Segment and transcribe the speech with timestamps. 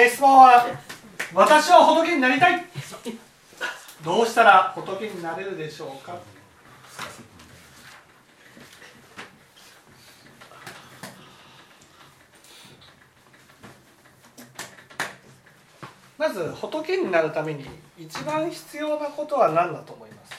[0.00, 0.64] えー質問は
[1.34, 2.64] 私は仏になりたい。
[4.02, 6.16] どうしたら仏になれるでしょうか。
[16.16, 17.66] まず仏になるために
[17.98, 20.32] 一番必要なことは何だと思います？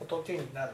[0.00, 0.72] 仏になる。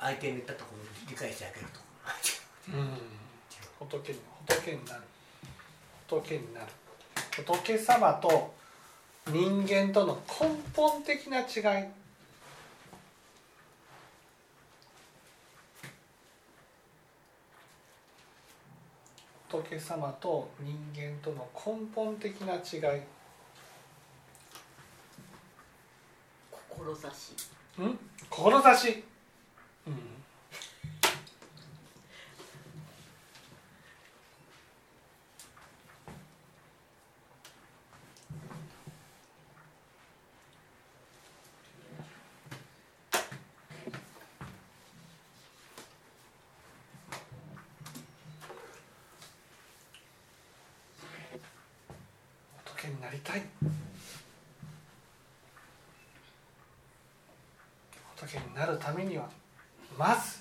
[0.00, 1.80] 相手の言ったところを理解してあげると。
[2.72, 2.98] うん。
[3.78, 4.18] 仏に
[4.48, 5.02] 仏になる。
[6.08, 6.66] 仏になる。
[7.36, 8.54] 仏様と
[9.26, 11.86] 人間との根本的な違い。
[19.50, 23.02] 仏様と人間との根本的な違い。
[26.50, 27.82] 志。
[27.82, 27.98] ん？
[28.30, 29.09] 志
[52.80, 53.42] 仏になりたい。
[58.16, 59.28] 仏になるためには。
[59.98, 60.40] まず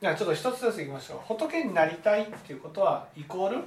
[0.00, 1.18] じゃあちょっと一つずついきましょう。
[1.28, 3.60] 仏になりたいっていうことはイコールイ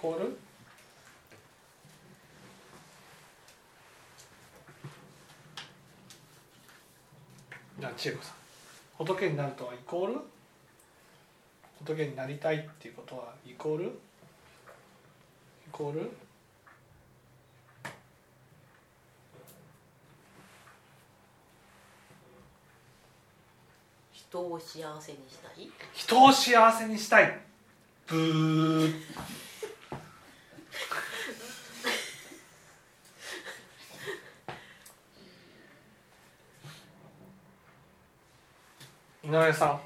[0.00, 0.38] コール
[7.78, 8.34] じゃあ千恵子さん。
[8.96, 10.20] 仏になるとはイコール？
[11.84, 13.84] 仏になりたいっていうことはイコール？
[13.84, 13.88] イ
[15.70, 16.10] コール？
[24.14, 25.70] 人を幸せにしたい？
[25.92, 27.38] 人を幸せにしたい。
[28.06, 28.94] ブー
[39.30, 39.80] 井上さん。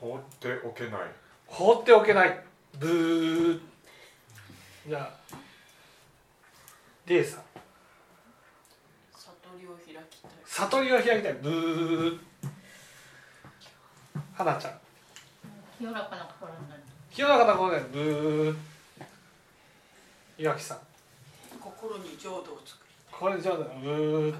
[0.00, 1.00] 放っておけない。
[1.46, 2.40] 放っておけない。
[2.80, 3.60] ブー。
[4.88, 5.36] じゃあ
[7.06, 7.42] リエさん。
[9.14, 10.30] 悟りを開きたい。
[10.46, 11.32] 悟りを開きたい。
[11.34, 12.18] ブー。
[14.34, 14.72] 花ちゃん。
[15.78, 16.82] 清らかな心になる。
[17.12, 18.56] 清らかな心でブー。
[20.38, 20.78] 岩木さん。
[21.60, 24.34] 心に浄土を作りこれ上手だブー。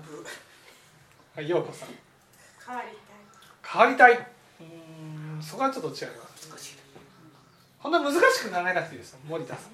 [1.36, 2.05] はい陽子さん
[2.66, 2.88] 変わり
[3.62, 4.12] 変わりたい。
[4.14, 6.48] うーんそこはちょっと違います。
[6.50, 6.76] 難しい。
[7.80, 9.72] こんな難しく考えなくていいですよ森田さん。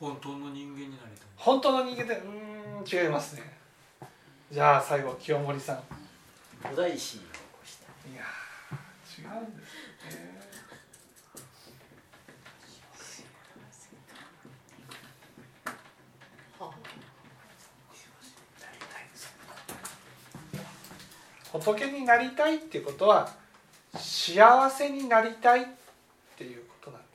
[0.00, 1.26] 本当の人間になりたい。
[1.36, 3.42] 本当の人間でうーん違いますね。
[4.50, 5.76] じゃあ最後清盛さん。
[5.76, 5.80] い
[6.62, 7.32] 古代史を起こ
[7.64, 7.86] した
[8.16, 9.74] やー違うんです
[10.16, 10.42] ね
[21.64, 23.28] 仏になりたいっていうことは
[23.96, 25.66] 幸せになりたいっ
[26.36, 27.06] ていうことなんで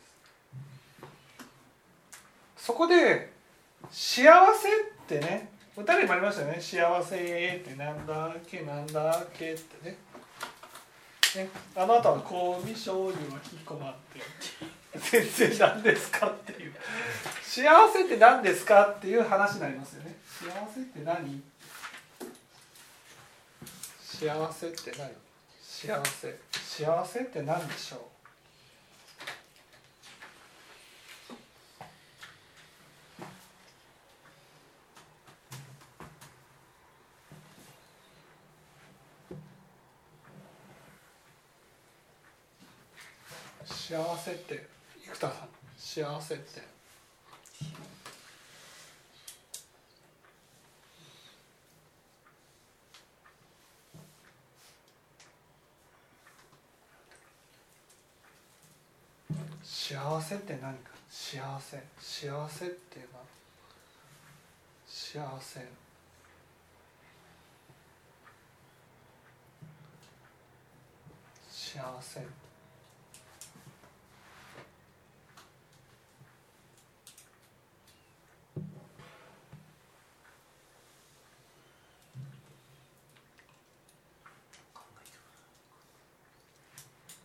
[2.57, 2.65] す。
[2.65, 3.31] そこで
[3.91, 6.59] 幸せってね歌にもありましたよね。
[6.59, 9.97] 幸せってなんだっけなんだっけってね。
[11.35, 14.21] ねあなたは香味醤油は引き込まって
[15.00, 16.73] 全然何ですかっていう。
[17.43, 20.15] 幸せって何ですかっていう話になりますよね。
[20.25, 21.41] 幸せって何？
[24.19, 25.11] 幸せって何？
[25.61, 26.39] 幸せ。
[26.51, 27.99] 幸せって何でしょう？
[43.69, 44.67] 幸せって
[45.05, 45.49] 生田さん。
[45.77, 46.77] 幸せって
[59.63, 60.91] 幸せって何か？
[61.09, 61.81] 幸せ。
[61.97, 63.25] 幸せっていうのは？
[64.85, 65.65] 幸せ。
[71.50, 72.19] 幸せ。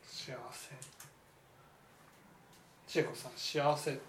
[0.06, 1.01] 幸せ。
[2.92, 4.00] 千恵子さん幸せって。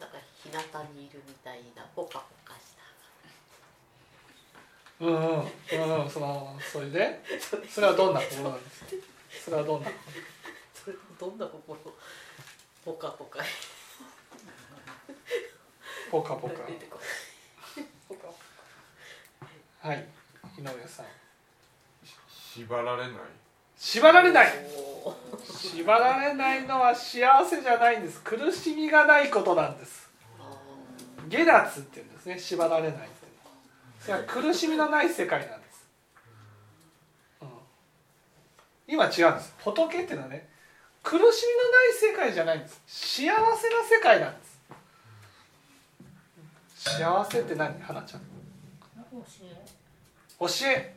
[0.00, 0.54] なんか日向
[1.00, 2.82] にいるみたいなポカポカした。
[5.04, 5.22] うんうん
[6.04, 7.20] うんそのそれで？
[7.68, 8.90] それはどんな心なんですか？
[9.44, 9.88] それはどんな
[10.74, 11.78] それどんな心？
[12.84, 13.40] ポカポカ
[16.28, 16.66] ポカポカ。
[16.66, 16.98] 出てこ
[17.76, 18.34] ないポカポ
[19.82, 20.06] カはい。
[20.58, 21.06] 井上さん。
[22.04, 23.10] 縛られない。
[23.78, 24.52] 縛られない。
[25.46, 28.20] 縛られないのは幸せじゃないんです。
[28.22, 30.10] 苦しみがないことなんです。
[30.38, 30.50] あ
[31.28, 32.38] 下脱っていうんですね。
[32.38, 32.92] 縛られないっ
[34.00, 35.86] それは苦しみのない世界なんです、
[37.42, 37.48] うん、
[38.86, 39.54] 今違うんです。
[39.58, 40.48] 仏っていうのはね
[41.02, 41.34] 苦しみのない
[41.92, 42.80] 世界じゃないんです。
[42.86, 43.36] 幸せな
[43.84, 44.47] 世界なんです
[46.78, 47.80] 幸せって何？
[47.80, 48.20] 花ちゃん。
[50.38, 50.94] 教え？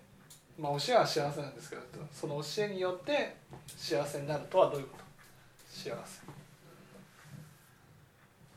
[0.60, 1.82] まあ教えは幸せなんですけど
[2.14, 3.36] その教えによって
[3.76, 5.04] 幸せになるとはどういうこと？
[5.68, 5.92] 幸せ。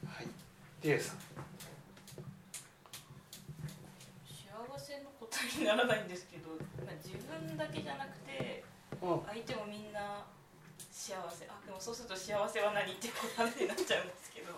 [0.06, 0.26] はい。
[0.82, 1.17] リエさん。
[1.17, 1.23] 幸
[4.79, 6.50] せの答えにならないんですけど、
[6.85, 8.62] まあ、自分だけじゃなくて
[9.00, 9.23] うん。
[9.26, 10.26] 相手もみんな
[10.93, 11.47] 幸せ。
[11.49, 12.93] あでもそうすると幸せは何？
[12.93, 14.53] って答えになっちゃうんですけど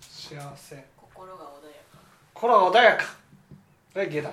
[0.00, 0.84] 幸せ。
[0.96, 1.98] 心が穏やか。
[2.32, 3.04] これは穏やか。
[3.92, 4.32] これ下脱。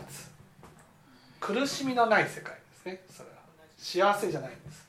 [1.39, 3.03] 苦しみのない世界ですね。
[3.09, 3.35] それは。
[3.77, 4.87] 幸せじゃないんです。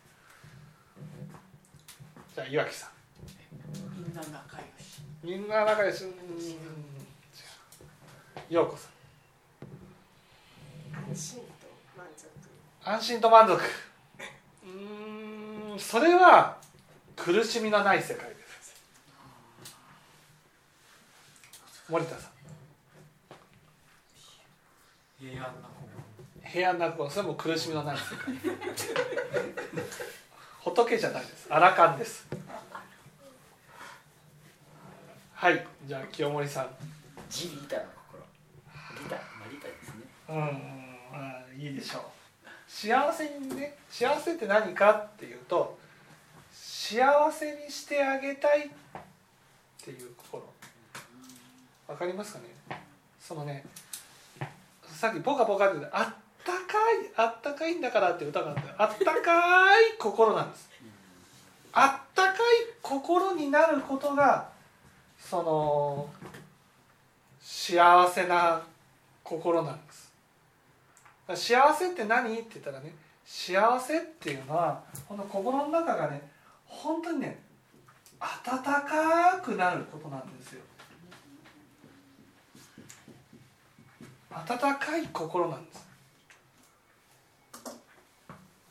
[2.34, 2.90] じゃあ岩木さん。
[3.96, 5.02] みんな仲良し。
[5.22, 6.04] みんな仲良し。
[6.04, 6.14] うーん
[8.48, 8.88] 陽子さ
[11.08, 11.46] 安心と
[11.96, 12.26] 満足。
[12.26, 13.62] ん安心と満足。
[14.64, 15.78] うーん。
[15.78, 16.56] それは
[17.16, 18.74] 苦しみのない世界です
[21.90, 22.30] 森田さん。
[25.18, 28.34] 平安な心平安な心それも苦しみのない世界。
[30.62, 31.46] 仏じゃないです。
[31.50, 32.26] アラカンです。
[35.34, 35.66] はい。
[35.86, 36.68] じゃあ清盛さん。
[37.30, 42.02] 自利他の心利他まあ利他ですねうんうんまあいいでしょう
[42.66, 45.78] 幸せにね幸せって何かっていうと
[46.52, 48.70] 幸せにしてあげたいっ
[49.82, 50.42] ていう心
[51.90, 52.44] わかりますかね？
[53.20, 53.64] そのね
[54.86, 56.14] さっき「ポカポカ」って言ってあっ
[56.44, 56.62] たかい
[57.16, 60.70] あったかいんだからって歌があってあったかい心なんです。
[61.72, 62.36] あったかい
[62.80, 64.48] 心になることが
[65.18, 66.08] その
[67.40, 68.62] 幸せな
[69.24, 70.12] 心なんです。
[71.50, 72.32] 幸せって何？
[72.38, 72.92] って言ったらね
[73.24, 76.22] 幸せっていうのはこの心の中がね
[76.66, 77.38] 本当にね
[78.20, 80.62] 温かくなることなんですよ。
[84.32, 85.86] 温かい心なんです。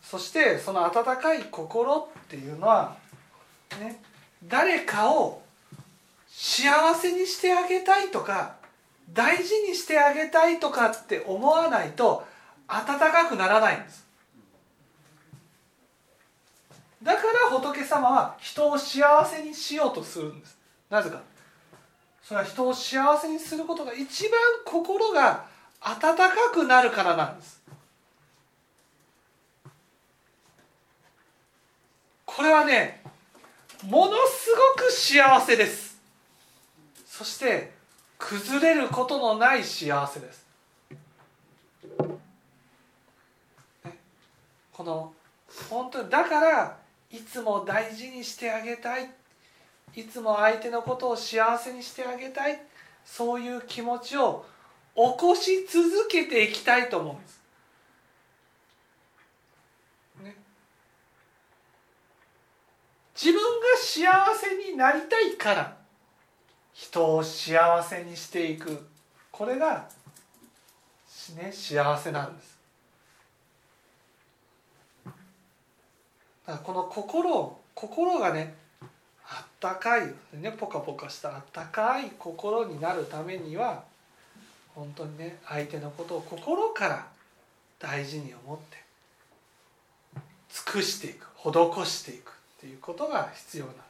[0.01, 2.95] そしてその温かい心っていうのは
[3.79, 4.01] ね
[4.47, 5.43] 誰かを
[6.27, 8.55] 幸せにしてあげたいとか
[9.13, 12.25] 大事にしてあげたいとかって思わないと
[12.67, 14.07] 温かくならないんです。
[17.01, 20.57] だから仏様は人を幸せにしようとするんです。
[20.89, 21.21] なぜか。
[22.23, 25.48] それは人を幸せにすることが一番心が
[25.81, 27.59] 温かくなるからなんです。
[32.25, 33.01] これはね
[33.85, 35.99] ものすごく幸せです。
[37.05, 37.71] そして
[38.17, 40.45] 崩れることのない幸せです、
[43.83, 43.93] ね
[44.71, 45.13] この
[45.69, 46.77] 本当にだから
[47.11, 49.09] いつも大事にしてあげたい。
[49.95, 52.61] いつも相手のことを幸せにしてあげたい。
[53.03, 54.45] そういう気持ちを
[54.95, 57.39] 起こし続けていきたいと思うんです。
[60.21, 60.35] ね、
[63.75, 64.05] 幸
[64.35, 65.77] せになりたいから
[66.73, 68.87] 人を幸せにしていく。
[69.31, 69.89] これが、
[71.35, 72.59] ね、幸せなんです。
[75.05, 75.17] だか
[76.47, 78.55] らこの心心がね
[79.25, 80.13] あったかい。
[80.33, 83.83] ねポカポカしたあったかい心になるためには
[84.79, 87.07] 本当にね相手のことを心から
[87.77, 88.77] 大事に思って
[90.47, 93.81] 尽くしていく施していくっていうことが必要なんで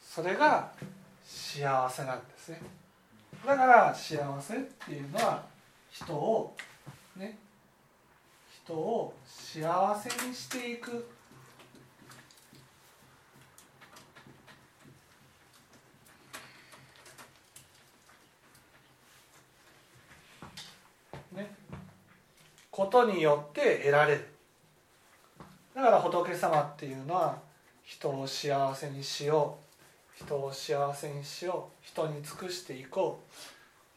[0.00, 0.14] す。
[0.14, 0.72] それが
[1.24, 2.60] 幸せなんですね。
[3.46, 5.44] だから幸せっていうのは
[5.92, 6.56] 人を
[7.16, 7.38] ね
[8.64, 11.08] 人を幸せにしていく
[21.32, 21.54] ね
[22.70, 24.26] ことによって得られる。
[25.74, 27.38] だから仏様っていうのは
[27.84, 29.58] 人を幸せにしよ
[30.20, 30.24] う。
[30.24, 31.86] 人を幸せにしよう。
[31.86, 33.22] 人に尽くしていこ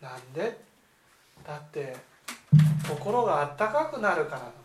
[0.02, 0.04] う。
[0.04, 0.58] なんで？
[1.46, 1.96] だって
[2.88, 4.56] 心があったかくなるからなんで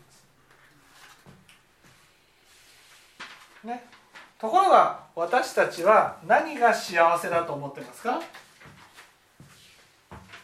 [3.61, 3.67] す。
[3.67, 3.83] ね？
[4.39, 8.21] ところが私たちは何が幸せだと思ってますか？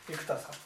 [0.07, 0.64] 生田さん。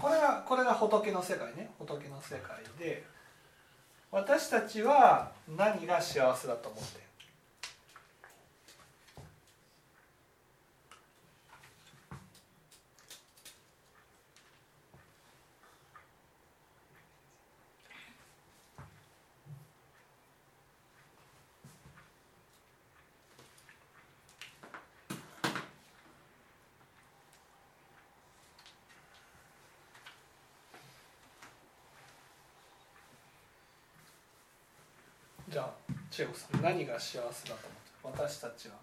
[0.00, 1.70] これがこれが仏の世界ね。
[1.78, 3.04] 仏の世界で
[4.10, 7.06] 私たちは何が幸せだと思っている
[35.48, 37.68] じゃあ千代子さん何が幸せだと
[38.02, 38.74] 思ってる私たちは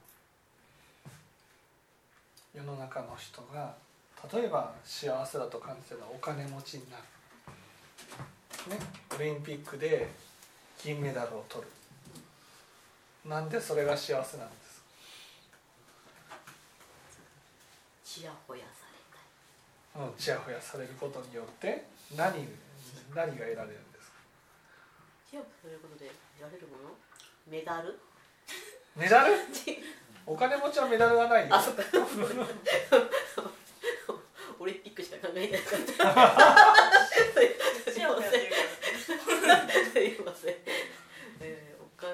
[2.54, 3.74] 世の中の人が
[4.32, 6.98] 例えば幸せだと感じてるのはお金持ちにな
[8.70, 8.86] る、ね、
[9.18, 10.12] オリンピックで
[10.84, 11.68] 銀メダルを取る
[13.28, 14.84] なんでそれが幸せなんです
[18.06, 20.08] ちやほやされたい。
[20.08, 22.48] うん、ちやほやされることによって何
[23.16, 24.22] 何が得られるんですか？
[25.28, 26.94] ちやほやされることで得られるもの？
[27.48, 28.00] メダル？
[28.96, 29.34] メダル？
[30.26, 31.56] お金持ちはメダルがないよ。
[31.56, 31.84] あそっか。
[34.60, 35.82] オリンピックしか考えてなかった。
[37.92, 38.32] すいません。
[39.92, 40.56] すいません、
[41.42, 42.14] えー、お金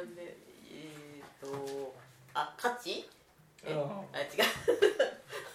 [0.72, 1.96] えー、と
[2.34, 3.08] あ価値？
[3.64, 3.80] えうん。
[3.80, 3.84] あ
[4.20, 4.44] 違う。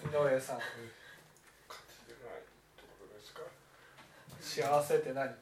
[0.09, 0.57] 井上さん。
[1.67, 2.41] 価値でないっ
[2.77, 3.41] てことですか？
[4.39, 5.35] 幸せって何？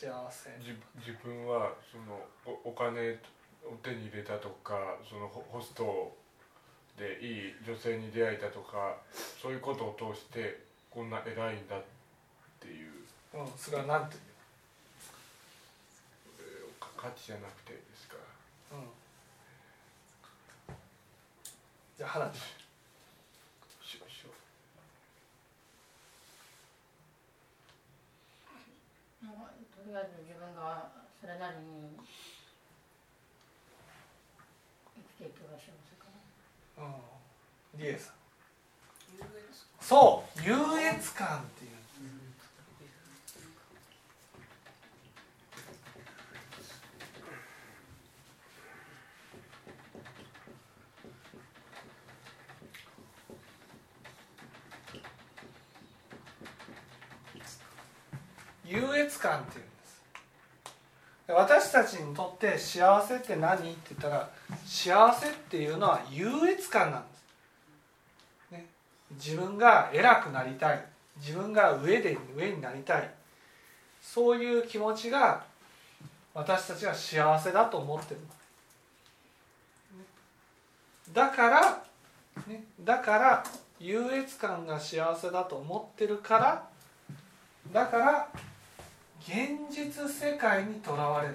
[0.00, 0.48] 幸せ。
[0.58, 2.24] 自自分はその
[2.64, 3.12] おお金
[3.64, 6.16] を手に入れたとかそのホホスト
[6.96, 8.96] でいい女性に出会えたとか
[9.42, 11.82] そういうことを通してこんな偉いんだっ
[12.60, 12.92] ていう、
[13.34, 14.16] うんそれは何て
[16.40, 18.16] えーか価値じゃなくてですか？
[18.70, 18.88] 言う、うん、
[21.98, 22.34] じゃあ花ちゃん
[23.84, 24.30] しようしよ
[29.22, 30.86] もうとりあえず自分が
[31.20, 31.98] それなりに
[34.94, 36.06] 生きていけば幸せか
[36.78, 36.86] な。
[36.86, 38.14] うん、リエさん。
[39.80, 41.70] そう優越感っていう
[58.70, 59.64] 優越感っていう
[61.34, 63.56] 私たちにとって幸せって何？
[63.56, 64.30] って言ったら
[64.66, 68.66] 幸せっていうのは優越感なんです、ね、
[69.12, 70.84] 自分が偉くなりたい。
[71.18, 73.10] 自分が上で上になりたい。
[74.00, 75.44] そういう気持ちが
[76.32, 78.20] 私たちは幸せだと思ってる。
[81.12, 81.82] だから、
[82.46, 83.44] ね、だから
[83.80, 86.68] 優越感が幸せだと思ってるから
[87.72, 88.28] だから
[89.20, 91.34] 現実世界にとらわれる。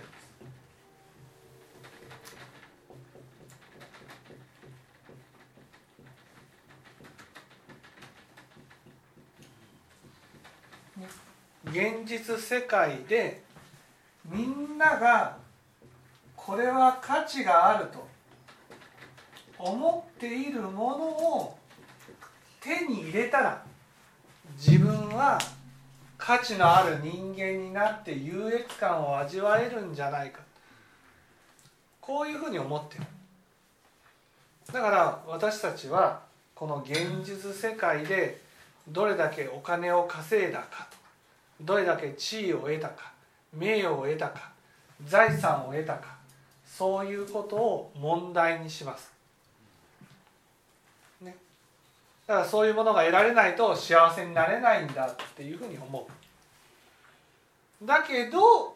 [10.97, 11.21] んです
[11.65, 13.43] 現実世界で
[14.25, 15.37] みんなが
[16.35, 18.07] これは価値があると
[19.57, 21.57] 思っているものを
[22.61, 23.63] 手に入れたら
[24.57, 25.39] 自分は
[26.25, 30.39] 価値のある人間になって優越感を味わえるんじゃないか。
[32.01, 33.03] こういうふうに思ってる。
[34.73, 36.21] だから私たちは
[36.55, 38.41] この現実世界で
[38.87, 40.97] どれだけお金を稼いだかと
[41.61, 43.11] どれだけ地位を得たか
[43.53, 44.51] 名誉を得たか
[45.05, 46.15] 財産を得たか
[46.65, 49.11] そういうことを問題にします、
[51.21, 51.35] ね、
[52.27, 56.07] だからそういうものが得られないと幸せになれないんだっていうふうに思
[57.81, 58.75] うだけど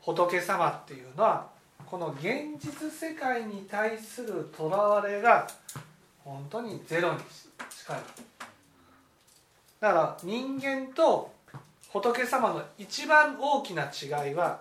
[0.00, 1.46] 仏様っていうのは
[1.86, 5.46] この現実世界に対するとらわれが
[6.24, 7.18] 本当にゼロに
[7.70, 8.00] 近い
[9.80, 11.32] だから人間と
[11.92, 14.60] 仏様の一番大きな違いは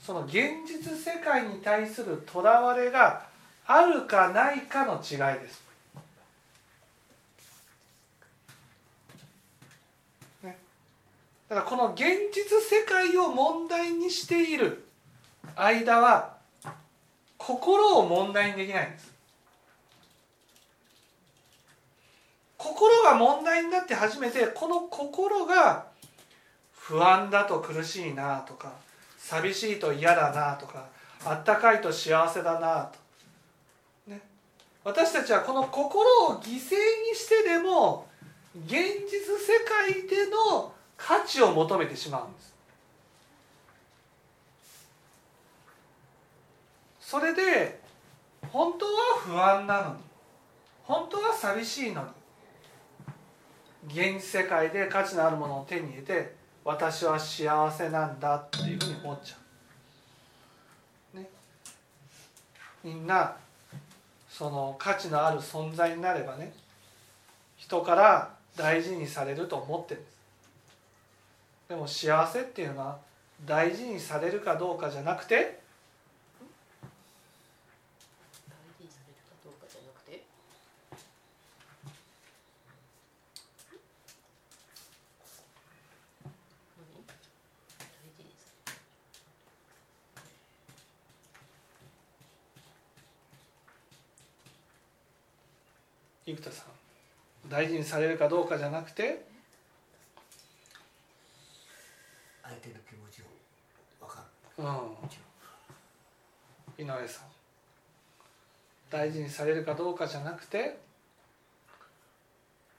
[0.00, 0.34] その現
[0.66, 3.26] 実世界に対するとらわれが
[3.66, 5.67] あるかないかの違いです。
[11.48, 14.84] だからこの現実世界を問題にしている
[15.56, 16.36] 間は
[17.38, 19.18] 心を問題にできないんです。
[22.58, 25.86] 心が問題になって初めてこの心が
[26.72, 28.72] 不安だと苦しいなとか
[29.16, 30.86] 寂しいと嫌だなとか
[31.24, 32.90] あったかいと幸せだな
[34.06, 34.20] と、ね、
[34.84, 36.58] 私たちはこの心を犠牲に
[37.14, 38.06] してでも
[38.66, 42.54] 現実世界での価値を求めてしまうんです。
[47.00, 47.80] それで
[48.52, 48.92] 本当は
[49.24, 50.00] 不安なのに
[50.82, 52.08] 本当は寂しいのに
[53.86, 59.36] 現実世界で価値のあるものを手に入れて私は幸せなんだっていうふうに思っちゃ
[61.14, 61.30] う、ね、
[62.84, 63.36] みんな
[64.28, 66.52] その価値のある存在になればね
[67.56, 70.17] 人から大事にされると思ってるんです。
[71.68, 72.98] でも幸せっていうのは
[73.44, 75.36] 大事にされるかどうかじゃなくて大
[78.78, 80.24] 事にされるかどうかじゃなくて？
[86.80, 87.04] 何？
[87.04, 87.26] 大
[88.16, 89.28] 事にされ
[96.28, 99.26] る生田さん大事にされるかどうかじゃなくて
[102.42, 103.24] 相手の気持ちを
[104.00, 104.24] 分か
[104.58, 104.64] うん。
[104.64, 104.70] る
[106.78, 107.26] 井上さん
[108.90, 110.78] 大事にされるかどうかじゃなくて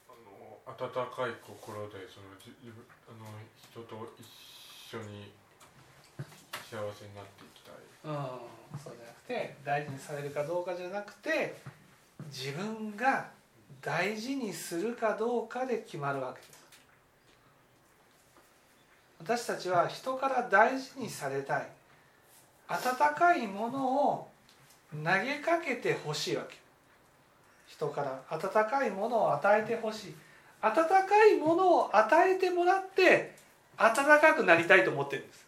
[0.08, 3.26] あの温かい心でそのじ自分あの
[3.58, 4.26] 人と一
[4.96, 5.32] 緒に
[6.70, 7.76] 幸せになっていきたい。
[8.06, 8.16] うん。
[8.78, 11.56] そうじゃなくて大事にされるかどうかじゃなくて
[12.32, 13.30] 自分が
[13.82, 16.42] 大事にするかどうかで決まるわけ。
[16.42, 16.59] です
[19.20, 21.68] 私たちは人から大事にされたい。
[22.68, 24.28] 温かいものを
[24.92, 26.58] 投げかけてほしいわけ。
[27.68, 28.22] 人から。
[28.30, 30.16] 温かいものを与えてほしい。
[30.62, 33.36] 温かいものを与えてもらって
[33.78, 35.48] 温かくなりたいと思ってるんです。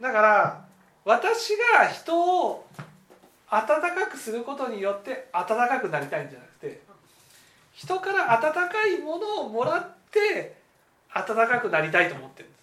[0.00, 0.64] だから
[1.04, 2.66] 私が人を
[3.48, 6.80] 温かくすることによって温かくなりたいんじゃなくて
[7.74, 10.59] 人から温かいものをもらって
[11.14, 12.60] 温かくなりたいと思ってるんです。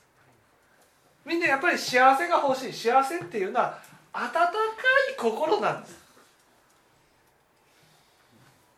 [1.26, 2.74] みんなやっぱり幸せが欲しい。
[2.74, 3.78] 幸せっていうのは
[4.14, 6.00] 温かい心なんです。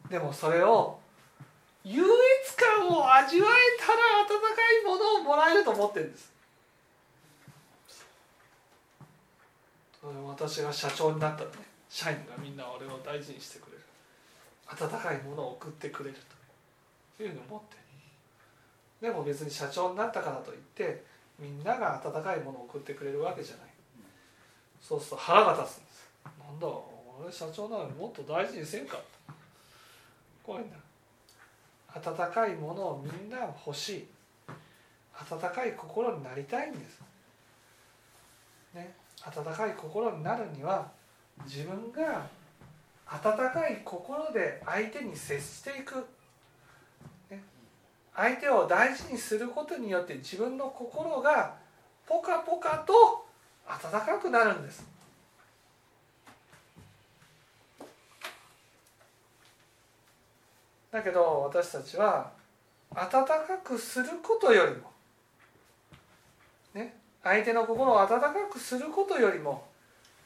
[0.09, 0.99] でもそれを
[1.83, 2.07] 優越
[2.57, 6.33] 感を味わえたら温かいものをもらえると思ってるんです。
[10.27, 11.57] 私が社長になったらね
[11.89, 13.83] 社員がみんな俺を大事にしてくれる。
[14.71, 16.15] 温かいものを送ってくれる
[17.17, 17.78] というふうに思って
[19.01, 21.03] でも別に社長になったからといって
[21.39, 23.65] みんなが温かいものを送ってくれるわけじゃない。
[24.81, 26.09] そうすると腹が立つんです。
[26.23, 26.67] なんだ
[27.21, 28.97] 俺社長なのにもっと大事にせんか。
[30.43, 30.77] こういうんだ
[31.95, 34.07] 温かいものをみんな欲しい。
[35.31, 37.01] 温かい心になりたいんです。
[38.73, 38.93] ね。
[39.25, 40.89] 温かい心になるには
[41.45, 42.25] 自分が
[43.05, 46.05] 温かい心で相手に接していく、
[48.19, 51.55] 相手を大事にすることによって自分の心が
[52.05, 53.25] ポカポカと
[53.65, 54.85] 温かくなるんです。
[60.91, 62.29] だけど私たちは
[62.93, 64.91] 温かくすることよりも
[66.73, 69.65] ね相手の心を温かくすることよりも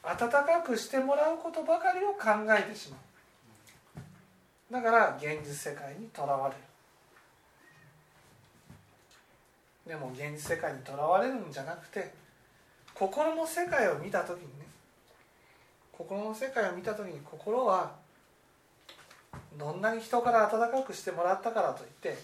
[0.02, 4.72] 温かくしてもらうことばかりを考えてしまう。
[4.72, 6.73] だから現実世界にとらわれる。
[9.86, 12.12] でも現実世界にとらわれるんじゃなくて
[12.94, 14.66] 心の世界を見た時にね
[15.92, 17.92] 心の世界を見た時に心は
[19.58, 22.16] どんなに人から温かくしてもらったからといって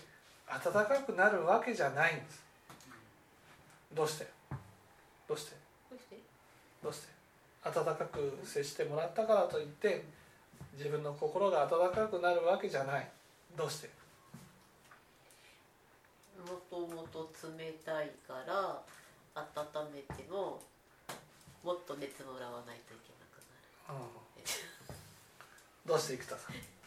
[0.49, 2.43] 温かくなるわけじゃないんです。
[3.95, 4.27] どうして？
[5.29, 5.57] どうして？
[6.83, 7.09] どうして？
[7.65, 10.05] 温かく接してもらったからといって
[10.77, 13.09] 自分の心が温かくなるわけじゃない。
[13.57, 13.91] どうして？
[16.47, 18.83] もともと冷たいから
[19.35, 20.61] 温めても
[21.63, 23.37] もっと熱もらわないといけなく
[23.89, 24.01] なる。
[25.87, 26.80] どうして生田さん？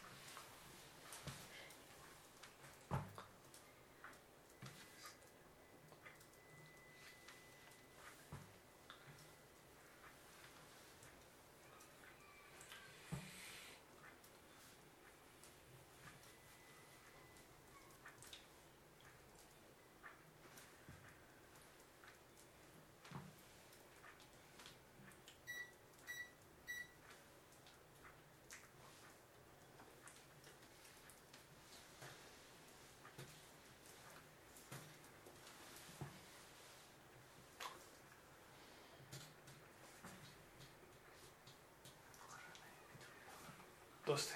[44.14, 44.34] どうして。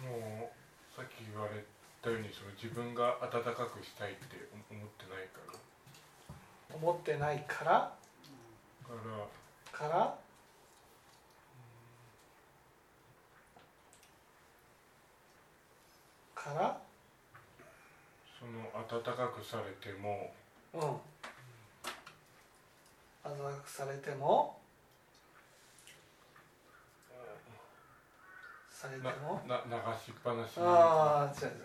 [0.00, 1.62] もうさっき言われ
[2.00, 6.74] たようにその自分が温かくしたいって思ってないから。
[6.74, 7.92] 思ってないから？
[8.82, 8.94] か
[9.84, 10.14] らから？
[16.34, 16.80] から？
[18.40, 20.32] その温かくされても
[20.72, 20.80] うん。
[20.82, 20.96] 温
[23.54, 24.63] かくされても？
[28.84, 29.40] されてなも。
[29.48, 31.56] な流しっぱなしにああ違う違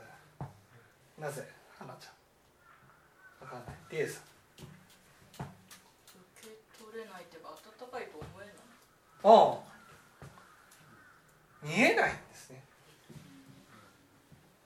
[1.20, 1.46] うなぜ
[1.78, 2.12] 花ちゃ
[3.44, 3.46] ん。
[3.46, 3.76] わかんない。
[3.92, 4.24] リエさん。
[4.24, 4.32] 受
[6.40, 6.48] け
[6.80, 7.60] 取れないっていうか温
[7.92, 8.54] かいと思えない
[9.22, 9.26] う
[11.68, 12.64] ん見えないんですね。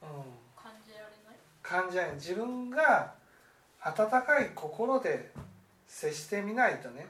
[0.03, 0.09] うん。
[0.55, 2.11] 感じられない感じない？
[2.13, 3.15] 自分が
[3.81, 5.31] 温かい心で
[5.87, 7.07] 接してみないとね。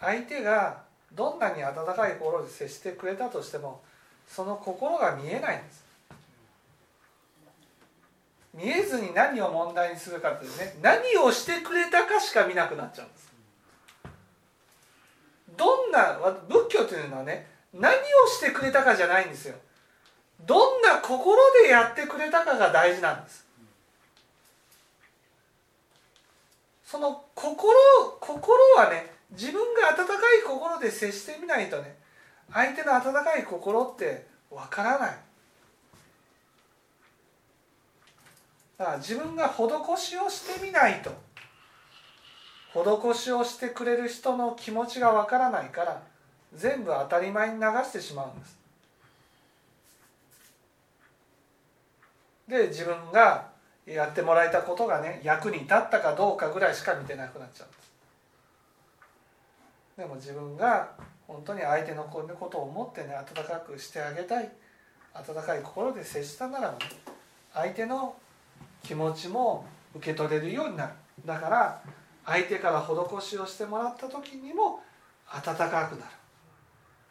[0.00, 0.82] 相手が
[1.12, 3.82] どんなに温かい心で接してくれたとしても
[4.30, 5.84] その心が見えないんです。
[8.54, 13.30] 見えずに何を問題にするかっていうね何をしてくれたかしか見なくなっちゃうんです。
[15.56, 17.96] どんな仏教というのはね何を
[18.28, 19.56] してくれたかじゃないんですよ。
[20.46, 23.46] どんな心でやってくれたかが大事なんです。
[26.84, 27.72] その心
[28.20, 31.99] 心はね自分が温かい心で接してみないとね
[32.52, 35.16] 相手の温かい心ってわからない。
[38.78, 41.12] だから自分が施しをしてみないと。
[42.72, 46.02] 施しをしてくれる人の気持ちがわからないから
[46.54, 48.58] 全部当たり前に流してしまうんです。
[52.48, 53.48] で自分が
[53.86, 57.90] やってもらえたことがね役に立ったかどうかぐらいしか見てなくなっちゃうんです。
[59.98, 60.90] でも自分が
[61.30, 64.50] 本当に相手のことを思ってね温かくしてあげたい。
[65.14, 66.78] 温かい心で接したならば、ね、
[67.52, 68.14] 相手の
[68.82, 69.64] 気持ちも
[69.94, 70.92] 受け取れるようになる。
[71.24, 71.82] だから
[72.26, 74.80] 相手から施しをしてもらった時にも
[75.28, 76.02] 温かくなる。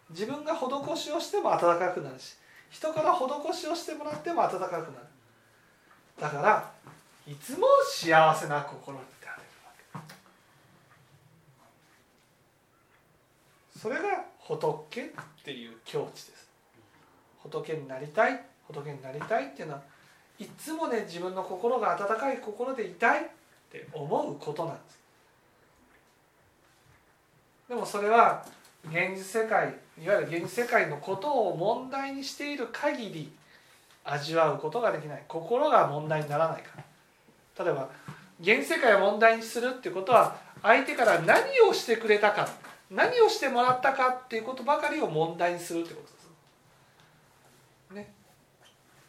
[0.09, 2.35] 自分が施しをしても温かくなるし
[2.69, 4.83] 人から施しをしてもらっても温かくなる。
[6.19, 6.71] だから
[7.25, 8.97] いつも幸せな心。
[8.97, 9.49] になれる
[9.93, 10.09] わけ
[13.81, 14.01] それが
[14.39, 15.05] 仏っ
[15.43, 16.49] ていう境地です。
[17.41, 19.81] 仏になりたい仏になりたいっていうのは
[20.37, 23.27] いつもね自分の心が温かい心でいたいっ
[23.71, 24.99] て思うことなんです。
[27.69, 28.45] でもそれは
[28.85, 33.31] 現実世界いわゆる現実世界のことを問題にしている限り
[34.03, 35.23] 味わうことができない。
[35.27, 36.69] 心が問題にならないか
[37.57, 37.65] ら。
[37.65, 37.89] 例えば
[38.41, 42.49] 現世界を問題にするってことは相手から何をしてくれたか。
[42.91, 47.95] 何をしてもらったかっていうことばかりを問題にするってことです。
[47.95, 48.13] ね。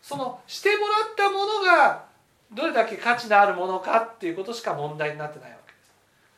[0.03, 2.05] そのしてもらったものが
[2.53, 5.79] どれだけ価値のあるものかっていうことしか問題になってないわけで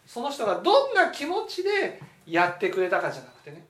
[0.07, 0.15] す。
[0.15, 3.65] その人がどんな気持ちでやってくれたかじゃなくてね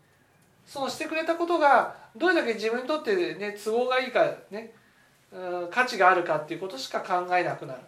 [0.66, 4.72] そのしてくれたことがどれだけ自分にとってね都合がいいかね
[5.70, 7.80] 価値があるかっていうことしか考えなくなる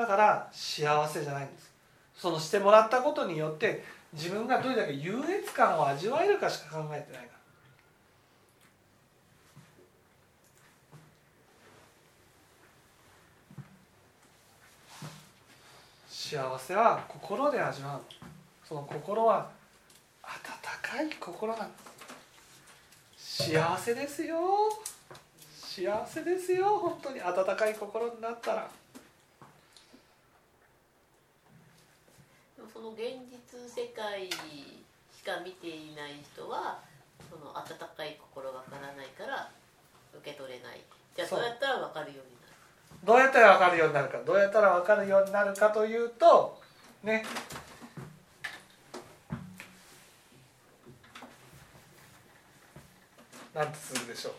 [0.00, 1.70] だから幸せじゃないんです。
[2.16, 3.84] そのしてもらったことによって
[4.14, 7.40] 自分がどれだけ優越感を味わえるかしか考えてないから
[16.08, 18.00] 幸せは心で味わう。
[18.66, 19.50] その心は
[20.22, 20.30] 温
[20.80, 21.78] かい心なんで
[23.18, 23.42] す。
[23.50, 24.38] 幸せですよ。
[25.52, 26.78] 幸せですよ。
[26.78, 28.70] 本当に温かい心になったら
[32.56, 34.32] でもその現実世界し
[35.22, 36.80] か見ていない人は
[37.28, 39.50] その温かい心がわからないから
[40.16, 40.80] 受け取れない。
[41.14, 42.56] じゃあどうやったら分かるようになる？
[43.04, 44.18] どうやったら分かるようになるか。
[44.24, 46.58] どうやったら分かるようになるかというと
[47.02, 47.22] ね。
[53.52, 54.32] なんてするでしょう。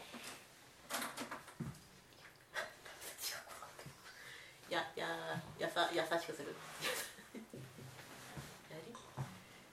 [4.73, 5.05] やや
[5.59, 6.55] やさ優しくする
[8.71, 8.93] やり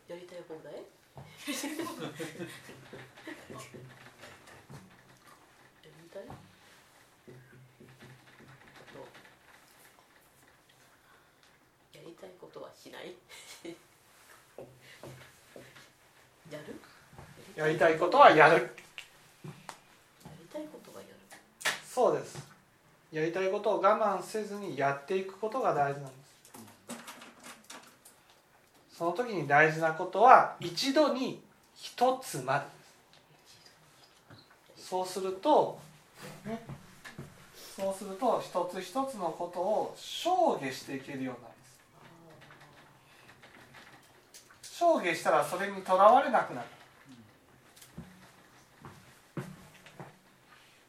[0.09, 0.83] やりたい放題
[11.95, 13.15] やりたいことはしない？
[16.53, 16.81] やる？
[17.57, 18.55] やりたいことはやる。
[18.55, 18.61] や
[20.41, 21.15] りたいことはやる。
[21.85, 22.47] そうです。
[23.11, 26.29] やりたいことを我慢せずにやっていくことが大事なんです
[28.99, 31.41] その時に大事なことは一度に
[31.73, 32.65] 一つまで
[34.77, 35.79] そうすると、
[37.77, 41.59] そうすると一つ一つのことを証下していけるようになるん
[44.63, 44.75] です。
[44.79, 46.67] 証下したらそれにとらわれなくなる。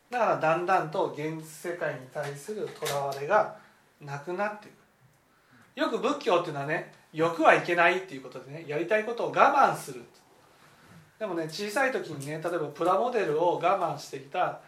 [0.09, 3.57] だからだんだんと現実世界に対するとらわれが
[4.01, 4.71] なくなってい
[5.75, 5.79] く。
[5.79, 10.03] よく仏教っていうのはね欲はいけないっていうことでねやりたいことを我慢する。
[11.17, 14.59] でもね小さい時にね例えばプラモデルを我慢してきた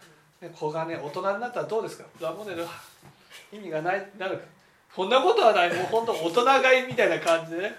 [0.56, 2.04] 子がね大人になったらどうですか？
[2.17, 2.69] プラモデルは
[3.54, 4.38] 意味がないなる。
[4.38, 4.43] か
[4.95, 5.73] そんなことはない。
[5.73, 7.75] もう本当大人買いみたいな感じでね。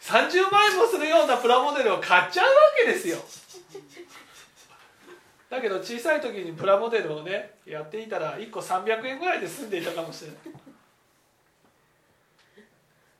[0.00, 2.52] 30万円もするようなプラモデルを買っちゃうわ
[2.84, 3.16] けですよ。
[5.48, 10.36] だけど小さい時にプラモデルをねやっていたら1個300円ぐらいで済んでいたかもしれない。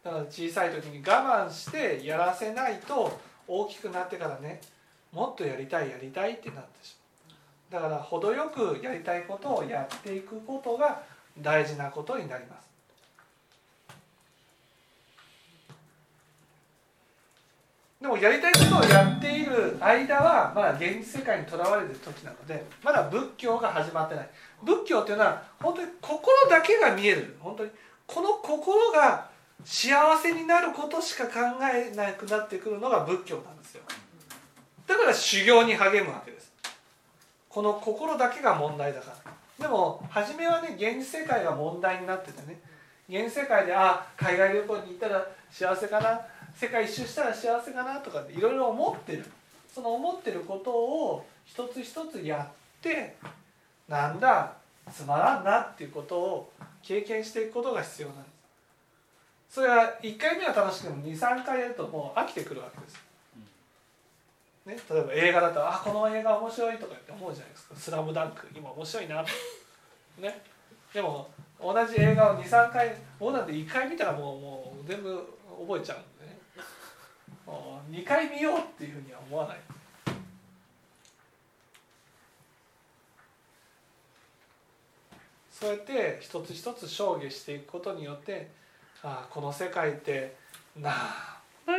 [0.06, 4.60] だから小さい時に我慢してやらせないと大きくなってからね
[5.10, 6.96] もっとやりたいやりたいってなってし
[7.72, 7.82] まう。
[7.82, 11.02] だから程よくやりたいことをやっていくことが
[11.40, 12.66] 大事なことになります。
[18.00, 24.28] でもやりたいことをやっている間はまだ現実世界にとらわれてる時なのでまだ仏教が始まってない。
[24.62, 27.36] 仏教っていうのは本当に心だけが見える。
[27.40, 27.70] 本当に
[28.06, 31.32] この心が幸せになることしか考
[31.72, 33.82] えなくなってくるのが仏教なんですよ。
[34.86, 36.52] だから修行に励むわけです。
[37.48, 39.32] この心だけが問題だから。
[39.66, 42.60] でも初めはね現実世界が問題になっててね。
[43.08, 46.20] 現実世界であ海外旅行に行ったら幸せかな。
[46.54, 49.24] 世界一周したら幸せかなとかいろいろ思ってる。
[49.74, 53.16] その思ってることを一つ一つやって
[53.88, 54.52] なんだ
[54.92, 58.35] つまらんなっていうことを経験していくことが必要なんです。
[59.48, 63.06] それは1回目は楽しくても23回やるともう飽きてくるわけです。
[64.66, 69.22] ね、例えば映画だったら「あこの映画面白い」とかって思うじゃないですか「スラムダンク今面白いな」
[70.18, 70.42] ね。
[70.92, 71.30] でも
[71.60, 76.38] 同じ映画を23回僕なんて1回見たらもうもう全部覚えちゃうんでね。
[77.46, 79.60] もう2回見ようっていうふうには思わない。
[85.50, 88.50] そうやって一つ一つ証下していくことによって
[89.02, 90.36] あこの世界って
[90.76, 90.90] な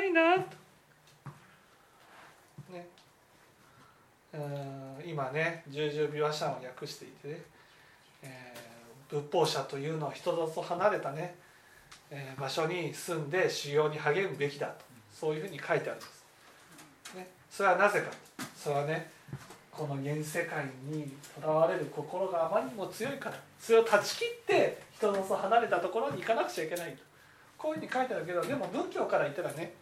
[0.03, 0.41] いなと。
[2.71, 2.87] ね。
[4.33, 7.41] うん今ね十十琵琶社を訳していてね、
[8.23, 8.57] えー
[9.09, 11.35] 仏法者というのは人里離れたね、
[12.11, 14.85] えー場所に住んで修行に励むべきだと。
[15.13, 18.11] そういうふうに書いてあるんです、ね、それはなぜか
[18.55, 19.09] それはね
[19.71, 23.39] この現世界にとらわれる心があまりにも強いから。
[23.59, 27.06] それを断ち切って人里離れたところに行かなくちゃいけないと。
[27.57, 29.73] こういうふうに書いてあるけどでも仏教から言ったらね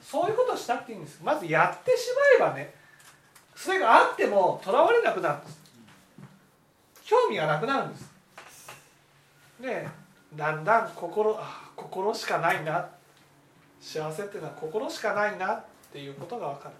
[0.00, 1.20] そういうことしなくていいんです。
[1.22, 2.08] まずやってし
[2.38, 2.74] まえばね
[3.54, 5.38] それがあってもとらわれなくなる。
[5.38, 5.60] んです
[7.04, 8.12] 興味がなくなるんです。
[9.60, 9.88] で
[10.34, 12.88] だんだん心あ心しかないな。
[13.80, 16.74] 幸せっていうのは心しかないなっていうことが分かる。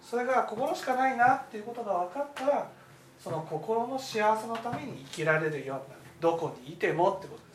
[0.00, 2.70] それが心しかないなっていうことが分かったら
[3.18, 5.82] その心の幸せのために生きられるようになる。
[6.20, 7.54] どこにいてもってことで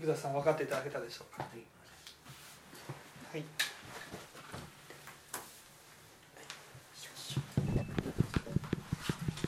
[0.00, 1.42] 生田さん分かっていただけたでしょうか？
[1.42, 1.75] はい。